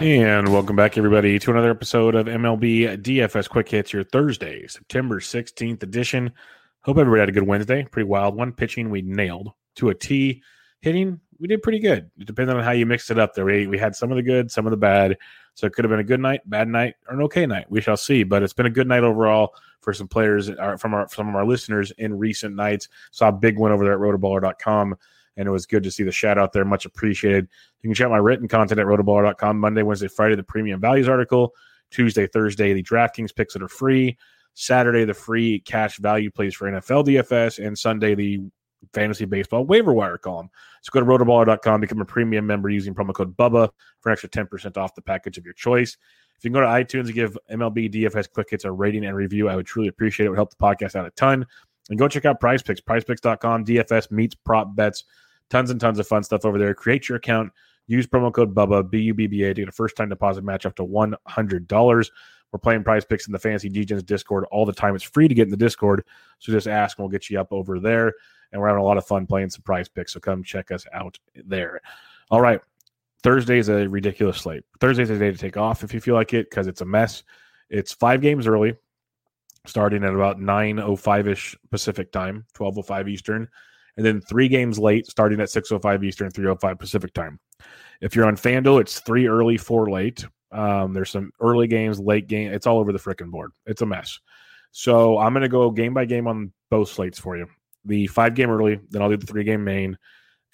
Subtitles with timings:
[0.00, 5.20] And welcome back, everybody, to another episode of MLB DFS Quick Hits, your Thursday, September
[5.20, 6.32] 16th edition.
[6.80, 7.84] Hope everybody had a good Wednesday.
[7.84, 8.50] Pretty wild one.
[8.50, 10.42] Pitching, we nailed to a T.
[10.80, 12.10] Hitting, we did pretty good.
[12.18, 13.44] It depended on how you mixed it up there.
[13.44, 15.18] We, we had some of the good, some of the bad.
[15.52, 17.70] So it could have been a good night, bad night, or an okay night.
[17.70, 18.22] We shall see.
[18.22, 21.34] But it's been a good night overall for some players uh, from our some of
[21.34, 22.88] our listeners in recent nights.
[23.10, 24.96] Saw a big win over there at rotoballer.com
[25.40, 26.66] and it was good to see the shout out there.
[26.66, 27.48] Much appreciated.
[27.80, 31.08] You can check out my written content at rotoballer.com Monday, Wednesday, Friday, the premium values
[31.08, 31.54] article.
[31.90, 34.18] Tuesday, Thursday, the DraftKings picks that are free.
[34.52, 37.64] Saturday, the free cash value plays for NFL DFS.
[37.64, 38.42] And Sunday, the
[38.92, 40.50] fantasy baseball waiver wire column.
[40.82, 44.28] So go to rotoballer.com, become a premium member using promo code BUBBA for an extra
[44.28, 45.96] 10% off the package of your choice.
[46.36, 49.16] If you can go to iTunes and give MLB DFS Quick Hits a rating and
[49.16, 50.28] review, I would truly appreciate it.
[50.28, 51.46] It would help the podcast out a ton.
[51.90, 55.04] And go check out Prize Picks, prizepicks.com, DFS meets prop bets.
[55.50, 56.74] Tons and tons of fun stuff over there.
[56.74, 57.52] Create your account.
[57.86, 60.44] Use promo code BUBBA, B U B B A, to get a first time deposit
[60.44, 62.10] match up to $100.
[62.52, 64.94] We're playing prize picks in the Fantasy Degens Discord all the time.
[64.94, 66.04] It's free to get in the Discord.
[66.38, 68.12] So just ask and we'll get you up over there.
[68.52, 70.12] And we're having a lot of fun playing some prize picks.
[70.12, 71.80] So come check us out there.
[72.30, 72.60] All right.
[73.22, 74.64] Thursday is a ridiculous slate.
[74.80, 77.22] Thursday's a day to take off if you feel like it because it's a mess.
[77.68, 78.74] It's five games early,
[79.66, 83.48] starting at about 9.05 ish Pacific time, 12.05 Eastern
[84.00, 87.38] and then three games late, starting at 6:05 Eastern, 3:05 Pacific time.
[88.00, 90.24] If you're on FanDuel, it's three early, four late.
[90.50, 92.50] Um, there's some early games, late game.
[92.50, 93.50] It's all over the freaking board.
[93.66, 94.18] It's a mess.
[94.70, 97.46] So I'm going to go game by game on both slates for you.
[97.84, 99.98] The five game early, then I'll do the three game main.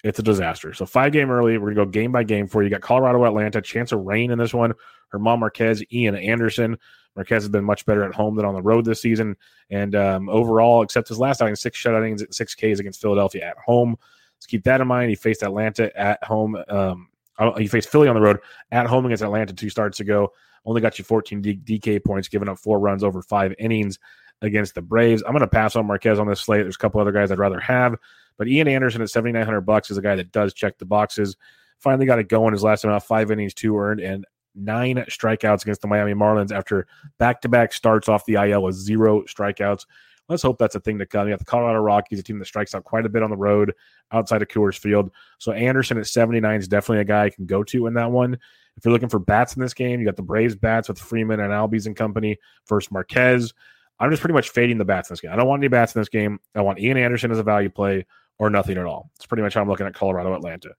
[0.03, 0.73] It's a disaster.
[0.73, 2.65] So five game early, we're going to go game by game for you.
[2.65, 4.73] you got Colorado, Atlanta, chance of rain in this one.
[5.13, 6.77] German Marquez, Ian Anderson.
[7.17, 9.35] Marquez has been much better at home than on the road this season.
[9.71, 13.97] And um, overall, except his last outing, six shutouts, six Ks against Philadelphia at home.
[14.37, 15.09] Let's keep that in mind.
[15.09, 16.55] He faced Atlanta at home.
[16.69, 18.39] Um, uh, he faced Philly on the road
[18.71, 20.31] at home against Atlanta two starts ago.
[20.63, 23.97] Only got you 14 D- DK points, giving up four runs over five innings
[24.43, 25.23] against the Braves.
[25.25, 26.63] I'm going to pass on Marquez on this slate.
[26.63, 27.95] There's a couple other guys I'd rather have,
[28.37, 31.35] but Ian Anderson at 7,900 bucks is a guy that does check the boxes.
[31.79, 34.25] Finally got it going his last time out, five innings, two earned, and
[34.57, 36.87] nine strikeouts against the Miami Marlins after
[37.17, 39.85] back to back starts off the IL with zero strikeouts.
[40.29, 41.27] Let's hope that's a thing to come.
[41.27, 43.37] You got the Colorado Rockies, a team that strikes out quite a bit on the
[43.37, 43.73] road
[44.11, 45.09] outside of Coors Field.
[45.37, 48.37] So Anderson at 79 is definitely a guy I can go to in that one.
[48.75, 51.39] If you're looking for bats in this game, you got the Braves bats with Freeman
[51.39, 52.37] and Albies and company
[52.67, 53.53] versus Marquez.
[53.99, 55.31] I'm just pretty much fading the bats in this game.
[55.31, 56.39] I don't want any bats in this game.
[56.53, 58.05] I want Ian Anderson as a value play
[58.37, 59.09] or nothing at all.
[59.15, 60.75] It's pretty much how I'm looking at Colorado, Atlanta.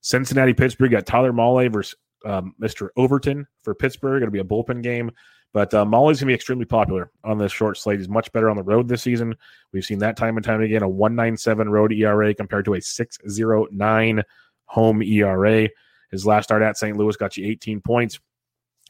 [0.00, 2.88] Cincinnati, Pittsburgh, got Tyler Mahle versus um, Mr.
[2.96, 4.22] Overton for Pittsburgh.
[4.22, 5.10] It'll be a bullpen game.
[5.54, 8.00] But uh, Mahle's going to be extremely popular on this short slate.
[8.00, 9.36] He's much better on the road this season.
[9.72, 14.22] We've seen that time and time again a 197 road ERA compared to a 609
[14.66, 15.68] home ERA.
[16.10, 16.96] His last start at St.
[16.96, 18.18] Louis got you 18 points.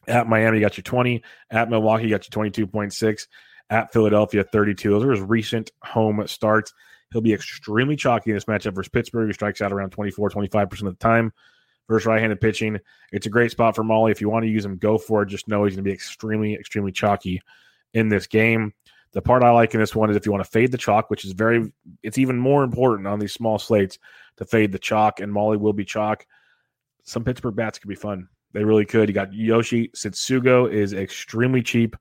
[0.09, 1.23] At Miami, got you 20.
[1.51, 3.27] At Milwaukee, got you 22.6.
[3.69, 4.91] At Philadelphia, 32.
[4.91, 6.73] Those are his recent home starts.
[7.13, 10.73] He'll be extremely chalky in this matchup versus Pittsburgh, He strikes out around 24, 25%
[10.73, 11.33] of the time
[11.89, 12.79] versus right-handed pitching.
[13.13, 14.11] It's a great spot for Mahle.
[14.11, 15.27] If you want to use him, go for it.
[15.27, 17.41] Just know he's going to be extremely, extremely chalky
[17.93, 18.73] in this game.
[19.13, 21.09] The part I like in this one is if you want to fade the chalk,
[21.09, 21.73] which is very,
[22.03, 23.99] it's even more important on these small slates
[24.39, 26.27] to fade the chalk, and Mahle will be chalk.
[27.05, 28.29] Some Pittsburgh bats could be fun.
[28.53, 29.09] They really could.
[29.09, 31.97] You got Yoshi Tsutsugo is extremely cheap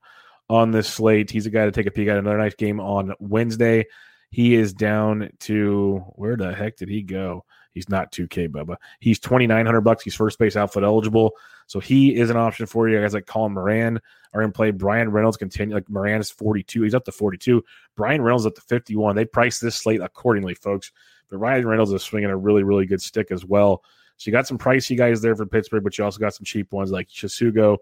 [0.49, 1.29] on this slate.
[1.29, 2.17] He's a guy to take a peek at.
[2.17, 3.85] Another nice game on Wednesday.
[4.29, 7.45] He is down to where the heck did he go?
[7.73, 8.75] He's not 2K, Bubba.
[8.99, 10.03] He's 2,900 bucks.
[10.03, 11.31] He's first base outfit eligible.
[11.67, 12.99] So he is an option for you.
[13.01, 13.99] Guys like Colin Moran
[14.33, 14.71] are in play.
[14.71, 15.75] Bryan Reynolds continue.
[15.75, 16.83] Like Moran is 42.
[16.83, 17.63] He's up to 42.
[17.95, 19.15] Bryan Reynolds up to 51.
[19.15, 20.91] They price this slate accordingly, folks.
[21.29, 23.83] But Ryan Reynolds is swinging a really, really good stick as well.
[24.17, 26.71] So you got some pricey guys there for Pittsburgh, but you also got some cheap
[26.71, 27.77] ones like Tsutsugo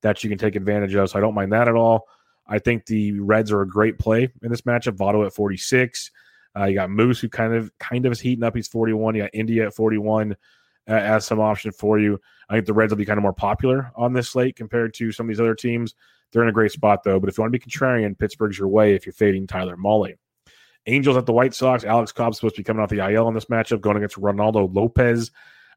[0.00, 1.10] that you can take advantage of.
[1.10, 2.08] So I don't mind that at all.
[2.46, 4.96] I think the Reds are a great play in this matchup.
[4.96, 6.10] Votto at 46.
[6.56, 8.54] Uh, you got Moose, who kind of kind of is heating up.
[8.54, 9.14] He's 41.
[9.14, 10.32] You got India at 41
[10.88, 12.20] uh, as some option for you.
[12.48, 15.12] I think the Reds will be kind of more popular on this slate compared to
[15.12, 15.94] some of these other teams.
[16.32, 17.18] They're in a great spot though.
[17.18, 20.14] But if you want to be contrarian, Pittsburgh's your way if you're fading Tyler Mahle.
[20.86, 21.84] Angels at the White Sox.
[21.84, 24.74] Alex Cobb's supposed to be coming off the IL in this matchup, going against Reynaldo
[24.74, 25.30] Lopez.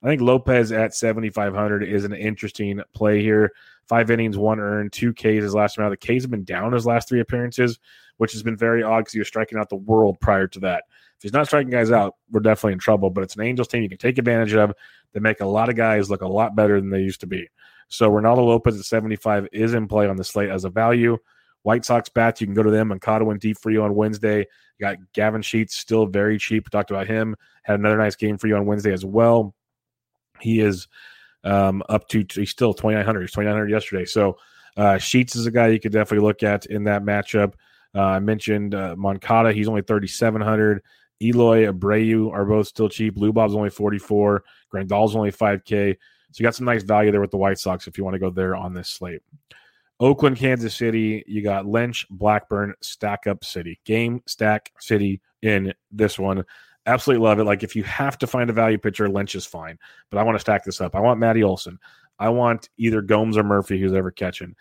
[0.04, 3.52] I think Lopez at 7,500 is an interesting play here.
[3.88, 5.94] Five innings, one earned, two Ks his last round.
[5.94, 7.80] The Ks have been down his last three appearances,
[8.18, 10.84] which has been very odd because he was striking out the world prior to that.
[11.18, 13.10] If he's not striking guys out, we're definitely in trouble.
[13.10, 14.74] But it's an Angels team you can take advantage of.
[15.14, 17.50] They make a lot of guys look a lot better than they used to be.
[17.88, 21.18] So Reynaldo Lopez at 75 is in play on the slate as a value.
[21.64, 22.90] White Sox bats, you can go to them.
[22.90, 24.40] Moncada went deep for you on Wednesday.
[24.40, 24.46] You
[24.80, 26.70] got Gavin Sheets, still very cheap.
[26.70, 27.36] Talked about him.
[27.64, 29.56] Had another nice game for you on Wednesday as well.
[30.40, 30.88] He is
[31.44, 33.22] um, up to he's still 2900.
[33.22, 34.06] He's 2900 yesterday.
[34.06, 34.38] So
[34.76, 37.54] uh, Sheets is a guy you could definitely look at in that matchup.
[37.98, 39.52] Uh, I mentioned uh, Moncada.
[39.52, 40.84] He's only 3700.
[41.20, 43.16] Eloy Abreu are both still cheap.
[43.16, 44.44] Lubov's only 44.
[44.70, 45.96] Grandal's only 5K.
[46.32, 48.20] So you got some nice value there with the White Sox if you want to
[48.20, 49.22] go there on this slate.
[50.00, 53.80] Oakland, Kansas City, you got Lynch, Blackburn, Stack Up City.
[53.84, 56.44] Game Stack City in this one.
[56.86, 57.46] Absolutely love it.
[57.46, 59.80] Like if you have to find a value pitcher, Lynch is fine.
[60.12, 60.96] But I want to stack this up.
[60.96, 61.80] I want Matty Olson.
[62.20, 64.56] I want either Gomes or Murphy, who's ever catching.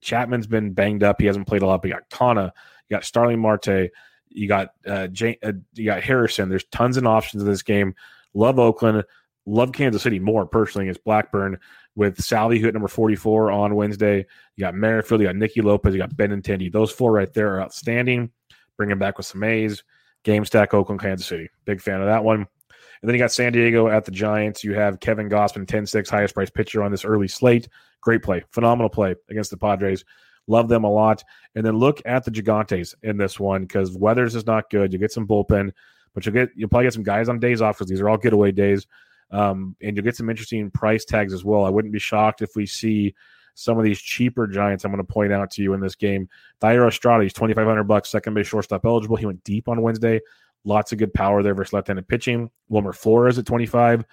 [0.00, 1.20] Chapman's been banged up.
[1.20, 1.82] He hasn't played a lot.
[1.82, 2.52] But got Canha,
[2.88, 3.90] you got Starling Marte,
[4.28, 5.08] you got uh,
[5.42, 6.48] uh, you got Harrison.
[6.48, 7.94] There's tons of options in this game.
[8.34, 9.04] Love Oakland.
[9.46, 11.58] Love Kansas City more personally against Blackburn
[11.94, 14.26] with Salvi, who at number 44 on Wednesday.
[14.56, 16.70] You got Merrifield, you got Nicky Lopez, you got Ben Benintendi.
[16.70, 18.30] Those four right there are outstanding.
[18.76, 19.82] Bring him back with some A's.
[20.24, 21.48] Game stack Oakland, Kansas City.
[21.64, 22.40] Big fan of that one.
[22.40, 24.64] And then you got San Diego at the Giants.
[24.64, 27.68] You have Kevin Gausman, 10 6, highest price pitcher on this early slate.
[28.00, 28.42] Great play.
[28.50, 30.04] Phenomenal play against the Padres.
[30.46, 31.22] Love them a lot.
[31.54, 34.92] And then look at the Gigantes in this one because Weathers is not good.
[34.92, 35.72] You get some bullpen,
[36.14, 38.18] but you'll get you'll probably get some guys on days off because these are all
[38.18, 38.86] getaway days.
[39.30, 41.64] Um, and you'll get some interesting price tags as well.
[41.64, 43.14] I wouldn't be shocked if we see
[43.54, 46.28] some of these cheaper Giants I'm going to point out to you in this game.
[46.60, 49.16] Thairo Estrada, he's 2500 bucks, second base shortstop eligible.
[49.16, 50.20] He went deep on Wednesday.
[50.64, 52.50] Lots of good power there versus left-handed pitching.
[52.68, 54.04] Wilmer Flores at 25.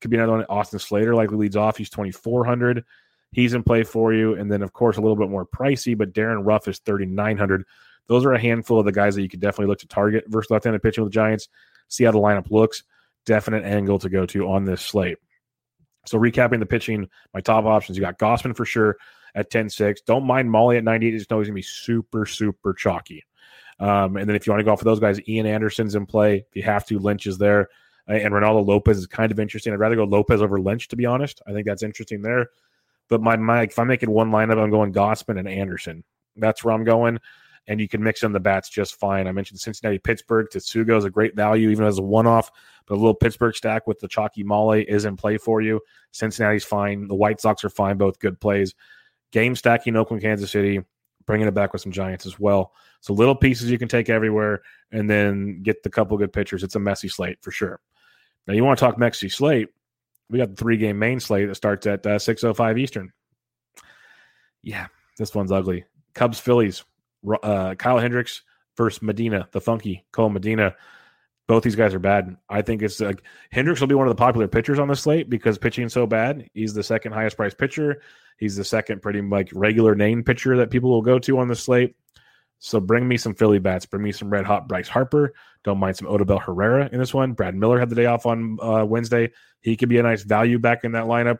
[0.00, 0.44] Could be another one.
[0.48, 1.76] Austin Slater likely leads off.
[1.76, 2.84] He's 2400.
[3.32, 4.34] He's in play for you.
[4.34, 7.64] And then, of course, a little bit more pricey, but Darin Ruf is 3900.
[8.06, 10.50] Those are a handful of the guys that you could definitely look to target versus
[10.50, 11.48] left-handed pitching with the Giants.
[11.88, 12.82] See how the lineup looks.
[13.24, 15.18] Definite angle to go to on this slate.
[16.06, 18.96] So recapping the pitching, my top options, you got Gausman for sure
[19.34, 19.98] at 10-6.
[20.04, 21.12] Don't mind Mahle at 98.
[21.12, 23.24] Just know he's going to be super, super chalky.
[23.78, 26.44] Um, and then if you want to go for those guys, Ian Anderson's in play.
[26.48, 27.68] If you have to, Lynch is there.
[28.08, 29.72] And Reynaldo Lopez is kind of interesting.
[29.72, 31.40] I'd rather go Lopez over Lynch, to be honest.
[31.46, 32.50] I think that's interesting there.
[33.12, 36.02] But my, my if I'm making one lineup, I'm going Gausman and Anderson.
[36.36, 37.18] That's where I'm going.
[37.66, 39.26] And you can mix in the bats just fine.
[39.26, 40.46] I mentioned Cincinnati, Pittsburgh.
[40.50, 42.50] Tsutsugo is a great value, even as a one off.
[42.86, 45.78] But a little Pittsburgh stack with the chalky Mahle is in play for you.
[46.12, 47.06] Cincinnati's fine.
[47.06, 47.98] The White Sox are fine.
[47.98, 48.74] Both good plays.
[49.30, 50.80] Game stacking Oakland, Kansas City,
[51.26, 52.72] bringing it back with some Giants as well.
[53.02, 56.62] So little pieces you can take everywhere and then get the couple good pitchers.
[56.62, 57.78] It's a messy slate for sure.
[58.46, 59.68] Now you want to talk messy slate?
[60.32, 63.12] We got the three game main slate that starts at uh, six oh five Eastern.
[64.62, 64.86] Yeah,
[65.18, 65.84] this one's ugly.
[66.14, 66.84] Cubs, Phillies,
[67.42, 68.42] uh, Kyle Hendricks
[68.76, 70.74] versus Medina, the funky Cole Medina.
[71.48, 72.36] Both these guys are bad.
[72.48, 75.28] I think it's like Hendricks will be one of the popular pitchers on the slate
[75.28, 76.48] because pitching so bad.
[76.54, 78.00] He's the second highest priced pitcher.
[78.38, 81.56] He's the second pretty like regular name pitcher that people will go to on the
[81.56, 81.94] slate.
[82.58, 83.84] So bring me some Philly bats.
[83.84, 85.34] Bring me some red hot Bryce Harper.
[85.64, 87.32] Don't mind some Odubel Herrera in this one.
[87.32, 89.30] Brad Miller had the day off on uh, Wednesday.
[89.60, 91.38] He could be a nice value back in that lineup.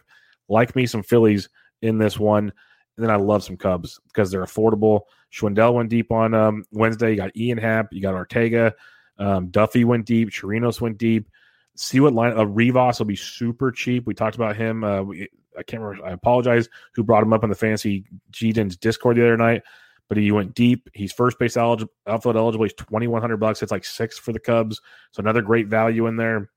[0.49, 1.49] Like me some Phillies
[1.81, 2.53] in this one.
[2.97, 5.03] And then I love some Cubs because they're affordable.
[5.33, 7.11] Schwindel went deep on um, Wednesday.
[7.11, 7.93] You got Ian Happ.
[7.93, 8.75] You got Ortega.
[9.19, 10.31] Um, Duffy went deep.
[10.31, 11.29] Chirinos went deep.
[11.75, 12.37] See what line.
[12.37, 14.07] Uh, Rivas will be super cheap.
[14.07, 14.85] We talked about him.
[14.85, 16.07] Uh, we, I can't remember.
[16.07, 16.69] I apologize.
[16.95, 19.63] Who brought him up in the fantasy Degens Discord the other night?
[20.09, 20.89] But he went deep.
[20.93, 21.93] He's first base eligible.
[22.07, 22.65] Outfield eligible.
[22.65, 23.63] He's twenty one hundred bucks.
[23.63, 24.81] It's like six for the Cubs.
[25.13, 26.51] So another great value in there.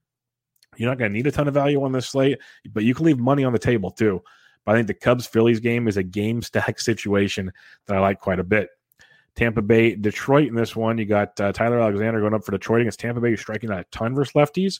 [0.77, 2.37] You're not going to need a ton of value on this slate,
[2.73, 4.21] but you can leave money on the table too.
[4.65, 7.51] But I think the Cubs Phillies game is a game stack situation
[7.87, 8.69] that I like quite a bit.
[9.35, 10.97] Tampa Bay, Detroit in this one.
[10.97, 13.85] You got uh, Tyler Alexander going up for Detroit against Tampa Bay, striking out a
[13.91, 14.79] ton versus lefties.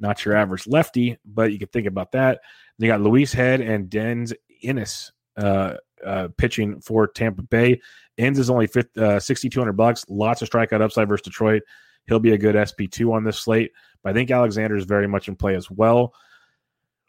[0.00, 2.40] Not your average lefty, but you can think about that.
[2.78, 7.80] They got Luis Head and Denz Ennis uh, uh, pitching for Tampa Bay.
[8.18, 10.04] Ends is only uh, 6,200 bucks.
[10.08, 11.62] Lots of strikeout upside versus Detroit.
[12.06, 13.72] He'll be a good SP2 on this slate.
[14.02, 16.14] But I think Alexander is very much in play as well.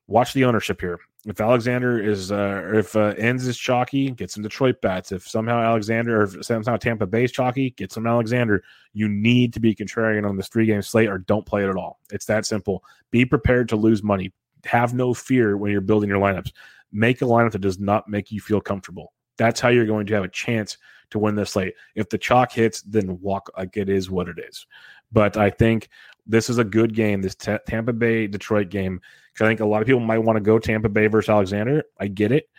[0.07, 0.99] Watch the ownership here.
[1.25, 5.13] If Alexander is, uh, if uh, Ends is chalky, get some Detroit bats.
[5.13, 8.61] If somehow Alexander or somehow Tampa Bay is chalky, get some Alexander.
[8.91, 11.77] You need to be contrarian on this three game slate or don't play it at
[11.77, 11.99] all.
[12.11, 12.83] It's that simple.
[13.09, 14.33] Be prepared to lose money.
[14.65, 16.51] Have no fear when you're building your lineups.
[16.93, 19.11] Make a lineup that does not make you feel comfortable.
[19.37, 20.77] That's how you're going to have a chance
[21.09, 21.73] to win this slate.
[21.95, 24.65] If the chalk hits, then walk like it is what it is.
[25.11, 25.89] But I think
[26.25, 29.01] this is a good game, this t- Tampa Bay Detroit game.
[29.41, 31.83] I think a lot of people might want to go Tampa Bay versus Alexander.
[31.99, 32.49] I get it.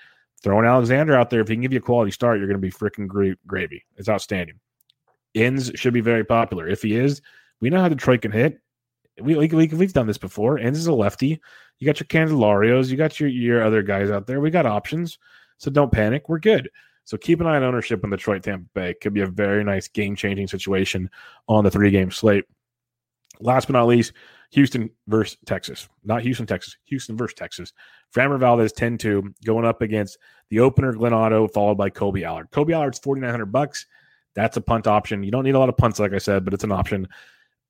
[0.42, 2.66] Throwing Alexander out there, if he can give you a quality start, you're going to
[2.66, 3.84] be freaking gra- gravy.
[3.96, 4.58] It's outstanding.
[5.34, 6.68] Ends should be very popular.
[6.68, 7.22] If he is,
[7.60, 8.60] we know how Detroit can hit.
[9.20, 10.58] We, we, we have done this before.
[10.58, 11.40] Ends is a lefty.
[11.78, 12.90] You got your Candelarios.
[12.90, 14.40] You got your your other guys out there.
[14.40, 15.18] We got options.
[15.58, 16.28] So don't panic.
[16.28, 16.68] We're good.
[17.04, 18.94] So keep an eye on ownership in Detroit Tampa Bay.
[18.94, 21.10] Could be a very nice game changing situation
[21.48, 22.44] on the three game slate.
[23.40, 24.12] Last but not least,
[24.52, 25.88] Houston versus Texas.
[26.04, 26.76] Not Houston, Texas.
[26.84, 27.72] Houston versus Texas.
[28.14, 30.18] Framber Valdez 10 2 going up against
[30.50, 32.50] the opener, Glenn Otto, followed by Kolby Allard.
[32.50, 33.86] Kolby Allard's 4900 bucks.
[34.34, 35.22] That's a punt option.
[35.22, 37.08] You don't need a lot of punts, like I said, but it's an option.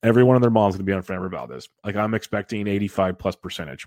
[0.05, 1.69] Every one of their moms going to be on Framber Valdez.
[1.83, 3.87] Like I'm expecting 85 plus percentage.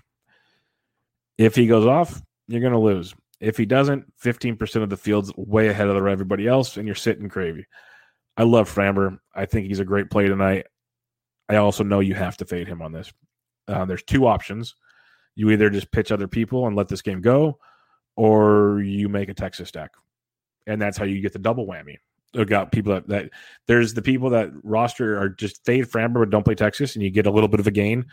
[1.38, 3.14] If he goes off, you're going to lose.
[3.40, 7.28] If he doesn't, 15% of the field's way ahead of everybody else, and you're sitting
[7.28, 7.66] crazy.
[8.36, 9.18] I love Framber.
[9.32, 10.66] I think he's a great play tonight.
[11.48, 13.12] I also know you have to fade him on this.
[13.68, 14.74] Uh, there's two options.
[15.36, 17.60] You either just pitch other people and let this game go,
[18.16, 19.92] or you make a Texas stack.
[20.66, 21.98] And that's how you get the double whammy.
[22.34, 23.30] Got people that, that
[23.66, 27.10] there's the people that roster are just fade Framber but don't play Texas, and you
[27.10, 28.06] get a little bit of a gain.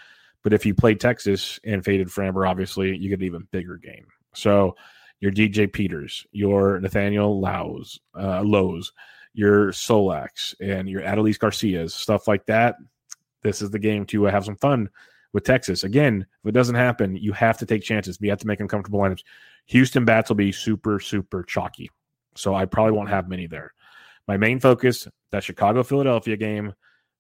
[0.44, 4.06] But if you play Texas and faded Framber, obviously you get an even bigger gain.
[4.34, 4.76] So
[5.20, 8.94] your DJ Peters, your Nathaniel Lowe's, uh, Lowe's,
[9.34, 12.76] your Solaks, and your Adolis Garcias, stuff like that
[13.46, 14.90] this is the game to have some fun
[15.32, 15.84] with Texas.
[15.84, 18.18] Again, if it doesn't happen, you have to take chances.
[18.20, 19.24] You have to make uncomfortable lineups.
[19.68, 21.92] Houston bats will be super, super chalky.
[22.36, 23.74] So I probably won't have many there.
[24.28, 26.74] My main focus, that Chicago Philadelphia game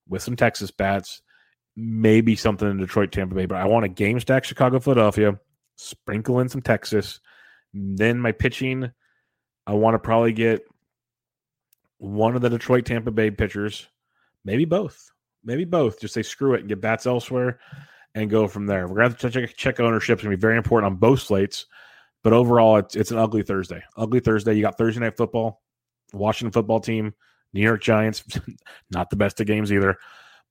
[0.08, 1.22] with some Texas bats,
[1.76, 5.40] maybe something in Detroit, Tampa Bay, but I want a game stack Chicago Philadelphia,
[5.76, 7.20] sprinkle in some Texas.
[7.74, 8.92] Then my pitching,
[9.68, 10.62] I want to probably get
[11.98, 13.88] one of the Detroit Tampa Bay pitchers,
[14.44, 15.12] maybe both
[15.46, 16.02] maybe both.
[16.02, 17.60] Just say screw it and get bats elsewhere
[18.16, 18.88] and go from there.
[18.88, 20.16] We're to have to check, check ownership.
[20.16, 21.68] It's going to be very important on both slates.
[22.24, 23.84] But overall, it's, it's an ugly Thursday.
[23.96, 24.56] Ugly Thursday.
[24.56, 25.62] You got Thursday night football,
[26.14, 27.14] Washington football team,
[27.54, 28.24] New York Giants.
[28.92, 29.98] not the best of games either,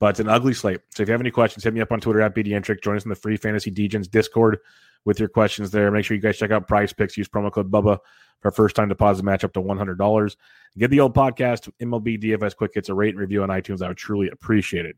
[0.00, 0.80] but it's an ugly slate.
[0.94, 2.82] So if you have any questions, hit me up on Twitter at BDentric.
[2.82, 4.58] Join us in the free Fantasy Degens Discord
[5.04, 5.90] with your questions there.
[5.90, 7.16] Make sure you guys check out Prize Picks.
[7.16, 7.98] Use promo code Bubba
[8.40, 10.36] for first time deposit match up to $100.
[10.78, 13.82] Get the old podcast, MLB DFS Quick Hits, a rate and review on iTunes.
[13.82, 14.96] I would truly appreciate it.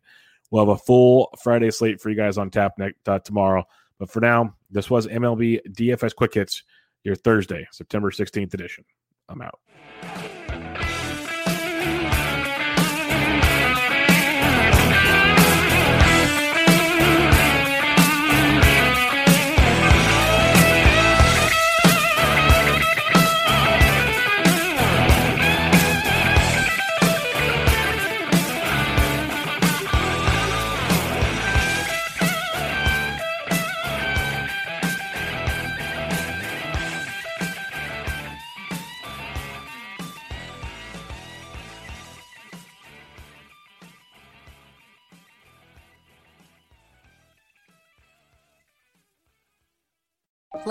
[0.51, 3.65] We'll have a full Friday slate for you guys on tap next, uh, tomorrow.
[3.99, 6.63] But for now, this was MLB DFS Quick Hits,
[7.05, 8.85] your Thursday, September 16th edition.
[9.29, 9.59] I'm out.